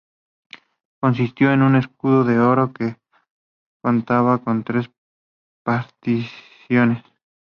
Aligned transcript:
Consistió 0.99 1.51
en 1.53 1.61
un 1.61 1.75
escudo 1.75 2.23
de 2.23 2.39
oro 2.39 2.73
que 2.73 2.97
contaba 3.83 4.39
con 4.39 4.63
tres 4.63 4.89
particiones. 5.63 7.03